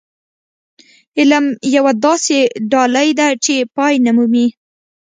[1.17, 1.45] علم
[1.75, 2.39] يوه داسې
[2.71, 4.47] ډالۍ ده چې پای نه مومي.